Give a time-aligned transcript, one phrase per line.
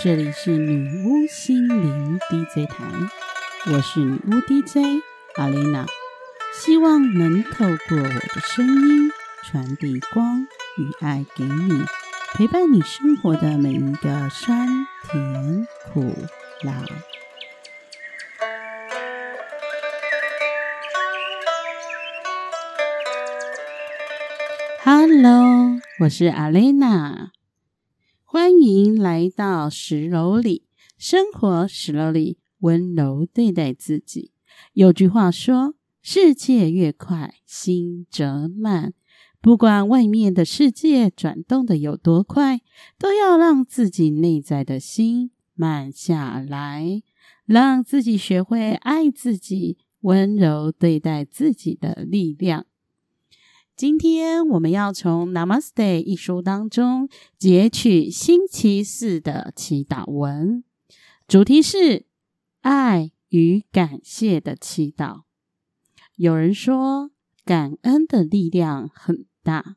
[0.00, 2.84] 这里是女巫心灵 DJ 台，
[3.66, 5.02] 我是女巫 DJ
[5.34, 5.86] 阿丽娜，
[6.54, 9.10] 希望能透过我的声音
[9.42, 10.46] 传递光
[10.76, 11.82] 与爱给你，
[12.34, 14.68] 陪伴你生活的每一个酸
[15.10, 16.14] 甜苦
[16.62, 16.84] 辣。
[24.84, 27.32] Hello，我是阿丽娜。
[28.30, 30.66] 欢迎来到十楼里，
[30.98, 34.32] 生活十楼里，温柔对待自己。
[34.74, 38.92] 有句话说：“世界越快，心则慢。”
[39.40, 42.60] 不管外面的世界转动的有多快，
[42.98, 47.02] 都要让自己内在的心慢下来，
[47.46, 52.66] 让自己学会爱自己，温柔对待自己的力量。
[53.78, 60.64] 今天我们要从《Namaste》一书当中截取星期四的祈祷文，
[61.28, 62.04] 主题是
[62.62, 65.20] 爱与感谢的祈祷。
[66.16, 67.12] 有人说，
[67.44, 69.76] 感恩的力量很大，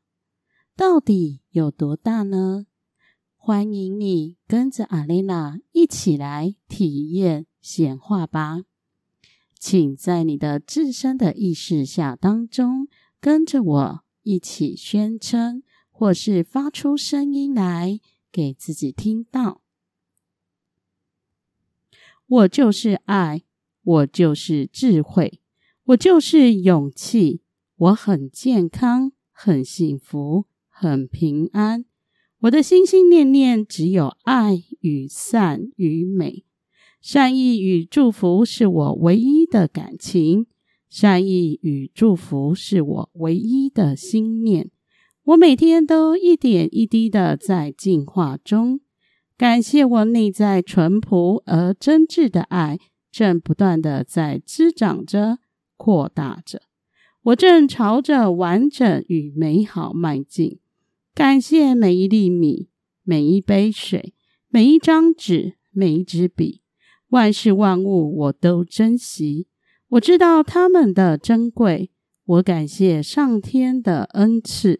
[0.76, 2.66] 到底有多大呢？
[3.38, 8.64] 欢迎你跟着阿蕾娜一起来体验显化吧。
[9.60, 12.88] 请在你的自身的意识下当中。
[13.22, 18.00] 跟着我一起宣称，或是发出声音来
[18.32, 19.62] 给自己听到：
[22.26, 23.44] 我就是爱，
[23.84, 25.40] 我就是智慧，
[25.84, 27.42] 我就是勇气，
[27.76, 31.86] 我很健康，很幸福，很平安。
[32.40, 36.44] 我的心心念念只有爱与善与美，
[37.00, 40.48] 善意与祝福是我唯一的感情。
[40.92, 44.70] 善意与祝福是我唯一的心念。
[45.24, 48.82] 我每天都一点一滴的在进化中。
[49.38, 52.78] 感谢我内在淳朴而真挚的爱，
[53.10, 55.40] 正不断的在滋长着、
[55.78, 56.64] 扩大着。
[57.24, 60.60] 我正朝着完整与美好迈进。
[61.16, 62.68] 感谢每一粒米、
[63.04, 64.14] 每一杯水、
[64.50, 66.62] 每一张纸、每一支笔，
[67.12, 69.48] 万事万物我都珍惜。
[69.92, 71.92] 我知道他们的珍贵，
[72.24, 74.80] 我感谢上天的恩赐，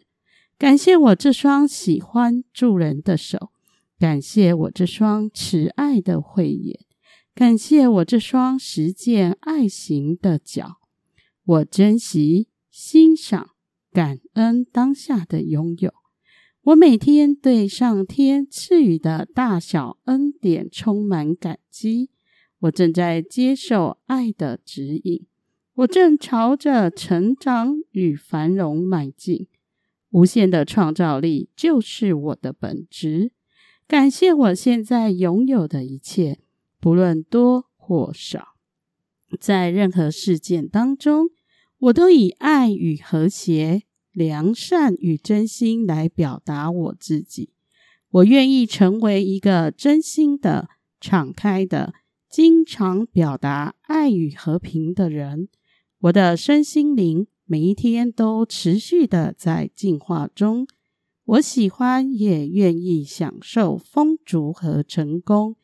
[0.56, 3.50] 感谢我这双喜欢助人的手，
[3.98, 6.80] 感谢我这双慈爱的慧眼，
[7.34, 10.78] 感谢我这双实践爱行的脚。
[11.44, 13.50] 我珍惜、欣赏、
[13.92, 15.92] 感恩当下的拥有。
[16.62, 22.11] 我每天对上天赐予的大小恩典充满感激。
[22.62, 25.26] 我正在接受爱的指引，
[25.74, 29.48] 我正朝着成长与繁荣迈进。
[30.10, 33.32] 无限的创造力就是我的本质。
[33.88, 36.38] 感谢我现在拥有的一切，
[36.78, 38.54] 不论多或少。
[39.40, 41.30] 在任何事件当中，
[41.78, 47.50] 我都以爱与和谐、良善与真心来表达我自己。
[48.10, 50.68] 我愿意成为一个真心的、
[51.00, 51.94] 敞开的。
[52.32, 55.50] 经常表达爱与和平的人，
[55.98, 60.66] 我的身心灵每一天都持续的在进化中。
[61.26, 65.56] 我喜欢也愿意享受丰足和成功。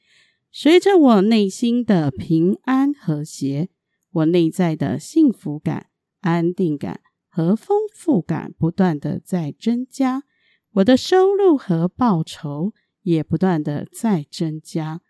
[0.52, 3.70] 随着我内心的平安和谐，
[4.10, 5.86] 我内在的幸福感、
[6.20, 7.00] 安定感
[7.30, 10.24] 和丰富感不断的在增加。
[10.72, 15.00] 我的收入和报酬也不断的在增加。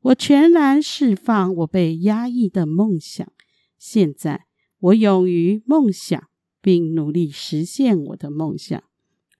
[0.00, 3.30] 我全然释放我被压抑的梦想。
[3.78, 4.46] 现在，
[4.78, 6.28] 我勇于梦想，
[6.60, 8.82] 并努力实现我的梦想。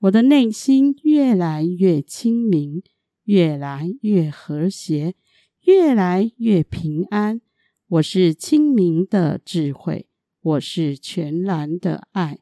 [0.01, 2.83] 我的内心越来越清明，
[3.25, 5.15] 越来越和谐，
[5.63, 7.41] 越来越平安。
[7.89, 10.07] 我是清明的智慧，
[10.41, 12.39] 我是全然的爱。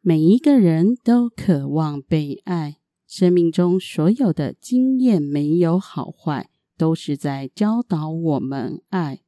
[0.00, 2.79] 每一个人都渴望被爱。
[3.10, 6.48] 生命中所有的经验没有好坏，
[6.78, 9.22] 都是在教导我们爱，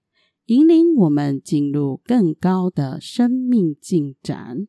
[0.46, 4.68] 引领我们进入更高的生命进展。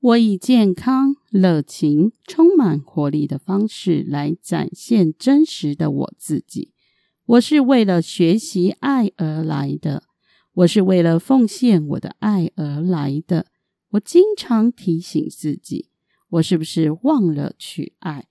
[0.00, 6.72] 我以健康、热情、充满活力的方式来展现真实的我自己。
[7.26, 10.04] 我是为了学习爱而来的，
[10.54, 13.48] 我是为了奉献我的爱而来的。
[13.90, 15.90] 我经常提醒自己。
[16.32, 18.26] 我是不是忘了去爱？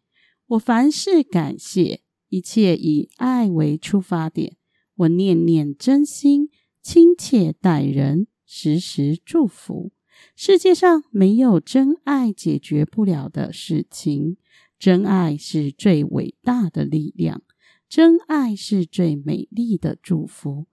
[0.48, 4.58] 我凡事感谢，一切以爱为出发点。
[4.96, 6.50] 我念念真心，
[6.82, 9.92] 亲切待人，时时祝福。
[10.36, 14.38] 世界上没有真爱解决不了的事情，
[14.80, 17.44] 真爱是最伟大的力量，
[17.88, 20.66] 真爱是最美丽的祝福。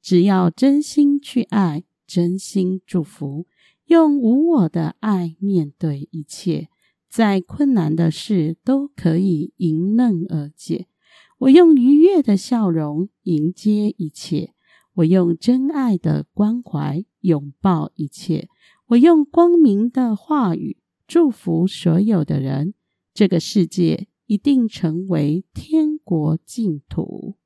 [0.00, 3.48] 只要真心去爱，真心祝福，
[3.86, 6.68] 用无我的爱面对一切，
[7.08, 10.88] 再困难的事都可以迎刃而解。
[11.38, 14.54] 我用愉悦的笑容迎接一切，
[14.94, 18.48] 我用真爱的关怀拥抱一切，
[18.86, 22.74] 我用光明的话语祝福所有的人。
[23.12, 27.36] 这个世界一定成为天国净土。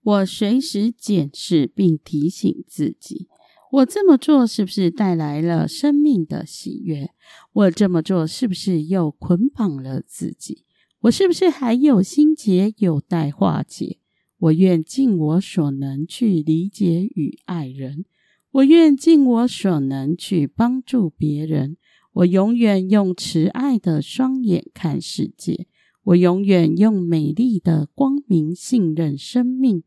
[0.00, 3.28] 我随时检视并提醒自己：
[3.70, 7.10] 我这么做是不是带来了生命的喜悦？
[7.52, 10.64] 我这么做是不是又捆绑了自己？
[11.00, 13.98] 我是不是还有心结有待化解？
[14.38, 18.04] 我愿尽我所能去理解与爱人，
[18.52, 21.76] 我愿尽我所能去帮助别人。
[22.14, 25.66] 我永远用慈爱的双眼看世界，
[26.04, 29.84] 我永远用美丽的光明信任生命。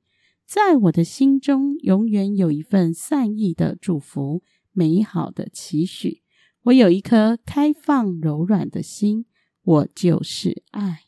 [0.54, 4.44] 在我的心中，永远有一份善意的祝福，
[4.74, 6.24] 美好的期许。
[6.64, 9.26] 我有一颗开放柔软的心，
[9.62, 11.04] 我就是爱。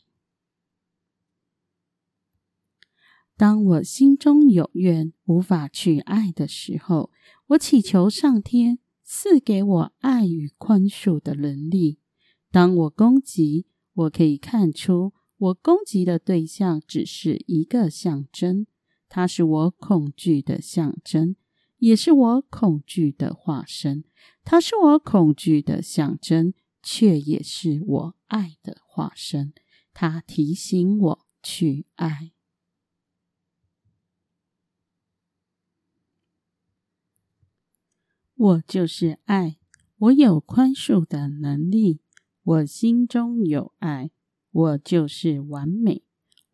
[3.36, 7.10] 当我心中有怨，无法去爱的时候，
[7.48, 11.98] 我祈求上天赐给我爱与宽恕的能力。
[12.50, 18.66] 当我攻击，我可以看出，我攻击的对象只是一个象征。
[19.16, 21.36] 它是我恐惧的象征，
[21.78, 24.02] 也是我恐惧的化身。
[24.42, 26.52] 它是我恐惧的象征，
[26.82, 29.54] 却也是我爱的化身。
[29.92, 32.32] 它提醒我去爱。
[38.34, 39.58] 我就是爱，
[39.98, 42.00] 我有宽恕的能力，
[42.42, 44.10] 我心中有爱，
[44.50, 46.02] 我就是完美。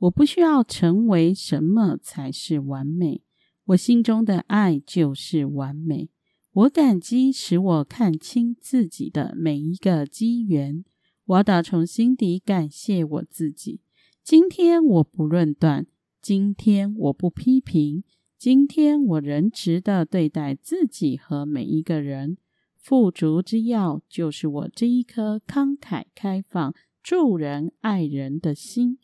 [0.00, 3.22] 我不需要成为什么才是完美，
[3.66, 6.08] 我心中的爱就是完美。
[6.52, 10.84] 我感激使我看清自己的每一个机缘，
[11.26, 13.80] 我要打从心底感谢我自己。
[14.24, 15.86] 今天我不论断，
[16.22, 18.02] 今天我不批评，
[18.38, 22.38] 今天我仁慈的对待自己和每一个人。
[22.74, 28.98] 富足之要就是我这一颗慷慨开放、助人爱人的心。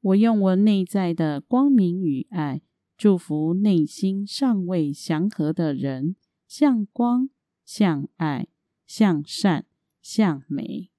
[0.00, 2.62] 我用我内在的光明与爱，
[2.96, 6.16] 祝福内心尚未祥和的人，
[6.48, 7.28] 向光、
[7.66, 8.48] 向爱、
[8.86, 9.66] 向善、
[10.00, 10.90] 向美。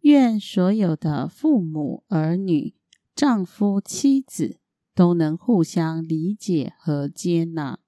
[0.00, 2.74] 愿所有的父母、儿女、
[3.14, 4.58] 丈夫、妻子
[4.94, 7.78] 都能互相理解和接纳。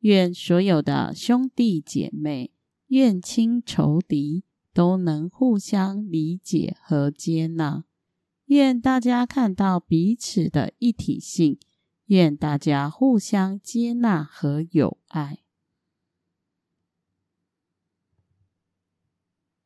[0.00, 2.50] 愿所有的兄弟姐妹、
[2.86, 4.42] 怨亲仇敌。
[4.74, 7.84] 都能互相理解和接纳。
[8.46, 11.58] 愿大家看到彼此的一体性。
[12.08, 15.38] 愿大家互相接纳和友爱。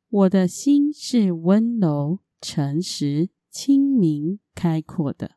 [0.09, 5.33] 我的心是温柔、诚实、清明、开阔的。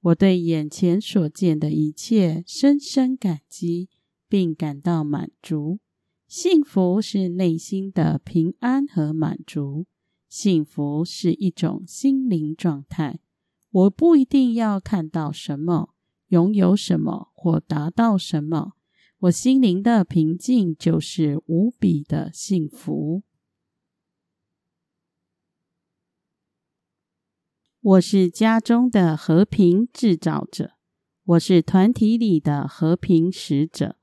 [0.00, 3.90] 我对眼前所见的一切深深感激，
[4.26, 5.80] 并感到满足。
[6.28, 9.86] 幸福是内心的平安和满足，
[10.28, 13.20] 幸福是一种心灵状态。
[13.70, 15.94] 我不一定要看到什么、
[16.28, 18.72] 拥有什么或达到什么，
[19.20, 23.22] 我心灵的平静就是无比的幸福。
[27.80, 30.72] 我是家中的和平制造者，
[31.22, 33.96] 我是团体里的和平使者。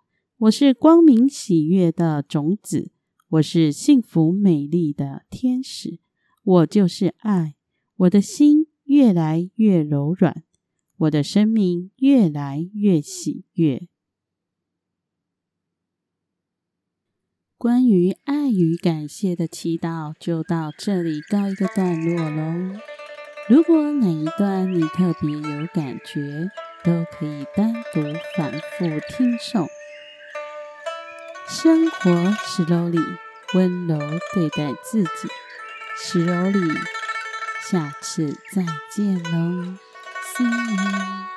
[0.44, 2.92] 我是光明喜悦的种子，
[3.30, 6.00] 我是幸福美丽的天使，
[6.44, 7.56] 我就是爱。
[7.96, 10.44] 我的心越来越柔软，
[10.98, 13.88] 我的生命越来越喜悦。
[17.58, 22.82] 关于爱与感谢的祈祷就到这里告一个段落喽。
[23.48, 26.50] 如果哪一段你特别有感觉，
[26.84, 28.02] 都可以单独
[28.36, 29.70] 反复听诵。
[31.48, 33.00] 生活是柔里，
[33.54, 34.00] 温柔
[34.34, 35.10] 对待自己。
[35.96, 36.74] 是柔里，
[37.70, 39.76] 下次再见喽
[40.36, 41.33] ，See you。